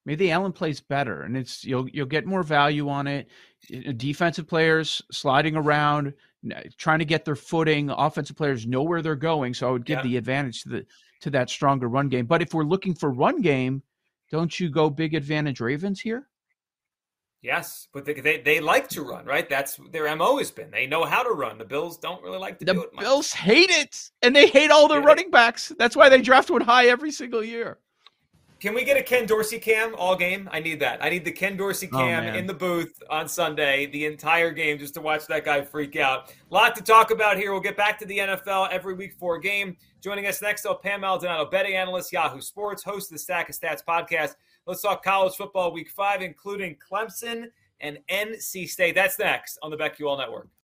Maybe 0.05 0.27
the 0.27 0.31
Allen 0.33 0.53
plays 0.53 0.81
better, 0.81 1.23
and 1.23 1.37
it's 1.37 1.65
you'll 1.65 1.89
you'll 1.89 2.07
get 2.07 2.27
more 2.27 2.43
value 2.43 2.89
on 2.89 3.07
it. 3.07 3.29
Defensive 3.97 4.47
players 4.47 5.03
sliding 5.11 5.57
around, 5.57 6.15
trying 6.77 6.99
to 6.99 7.05
get 7.05 7.25
their 7.25 7.37
footing. 7.37 7.91
Offensive 7.91 8.37
players 8.37 8.67
know 8.67 8.83
where 8.83 9.03
they're 9.03 9.17
going, 9.17 9.55
so 9.55 9.69
I 9.69 9.71
would 9.73 9.85
give 9.85 9.99
yeah. 9.99 10.03
the 10.03 10.17
advantage 10.17 10.63
to 10.63 10.69
the 10.69 10.87
to 11.21 11.31
that 11.31 11.51
stronger 11.51 11.89
run 11.89 12.09
game. 12.09 12.27
But 12.27 12.43
if 12.43 12.55
we're 12.55 12.65
looking 12.65 12.95
for 12.95 13.11
run 13.11 13.41
game, 13.41 13.83
don't 14.31 14.59
you 14.59 14.71
go 14.71 14.91
big 14.91 15.15
advantage 15.15 15.61
Ravens 15.61 16.01
here? 16.01 16.29
Yes, 17.43 17.87
but 17.93 18.05
they, 18.05 18.15
they, 18.15 18.41
they 18.41 18.61
like 18.61 18.89
to 18.89 19.03
run, 19.03 19.25
right? 19.25 19.49
That's 19.49 19.79
their 19.93 20.15
mo 20.17 20.39
has 20.39 20.51
been. 20.51 20.71
They 20.71 20.87
know 20.87 21.05
how 21.05 21.23
to 21.23 21.31
run. 21.31 21.59
The 21.59 21.65
Bills 21.65 21.97
don't 21.97 22.23
really 22.23 22.39
like 22.39 22.59
to 22.59 22.65
the 22.65 22.75
do 22.75 22.83
it. 22.83 22.91
The 22.91 22.99
Bills 22.99 23.33
hate 23.33 23.71
it, 23.71 24.11
and 24.23 24.35
they 24.35 24.49
hate 24.49 24.71
all 24.71 24.89
their 24.89 25.01
yeah. 25.01 25.07
running 25.07 25.31
backs. 25.31 25.73
That's 25.79 25.95
why 25.95 26.09
they 26.09 26.21
draft 26.21 26.51
one 26.51 26.63
high 26.63 26.87
every 26.87 27.13
single 27.13 27.45
year. 27.45 27.79
Can 28.59 28.73
we 28.73 28.85
get 28.85 28.97
a 28.97 29.03
Ken 29.03 29.27
Dorsey 29.27 29.59
cam 29.59 29.95
all 29.97 30.17
game? 30.17 30.49
I 30.51 30.61
need 30.61 30.81
that. 30.81 31.05
I 31.05 31.11
need 31.11 31.27
the 31.27 31.33
Ken 31.33 31.59
Dorsey 31.59 31.91
Oh, 31.93 31.99
cam 31.99 32.35
in 32.35 32.47
the 32.47 32.55
booth 32.55 33.03
on 33.11 33.29
Sunday, 33.29 33.85
the 33.87 34.07
entire 34.07 34.51
game, 34.51 34.79
just 34.79 34.95
to 34.95 35.03
watch 35.03 35.27
that 35.27 35.45
guy 35.45 35.61
freak 35.63 35.97
out. 35.97 36.33
A 36.51 36.55
lot 36.55 36.75
to 36.77 36.83
talk 36.83 37.11
about 37.11 37.37
here. 37.37 37.53
We'll 37.53 37.61
get 37.61 37.77
back 37.77 37.99
to 37.99 38.07
the 38.07 38.17
NFL 38.17 38.71
every 38.71 38.95
week 38.95 39.15
for 39.19 39.37
a 39.37 39.41
game. 39.41 39.77
Joining 40.03 40.27
us 40.27 40.41
next, 40.41 40.63
though, 40.63 40.75
Pam 40.75 41.03
Maldonado, 41.03 41.51
betting 41.51 41.75
analyst, 41.75 42.13
Yahoo 42.13 42.41
Sports, 42.41 42.83
host 42.83 43.11
of 43.11 43.17
the 43.17 43.19
Stack 43.19 43.51
of 43.51 43.55
Stats 43.55 43.85
podcast. 43.87 44.37
Let's 44.67 44.81
talk 44.81 45.05
college 45.05 45.35
football 45.35 45.71
week 45.71 45.91
five, 45.91 46.23
including 46.23 46.77
Clemson 46.77 47.51
and 47.81 47.99
NC 48.09 48.69
State. 48.71 48.95
That's 48.95 49.19
next 49.19 49.59
on 49.63 49.71
the 49.71 49.77
BetQL 49.77 50.17
Network. 50.17 50.49